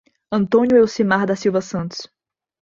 [0.31, 2.09] Antônio Elcimar da Silva Santos